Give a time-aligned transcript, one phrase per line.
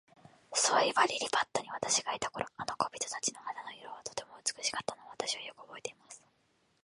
[0.55, 6.23] そういえば、リリパットに私がいた頃、あの小人たちの肌の色は、とても美しかったのを、私はよくおぼえています。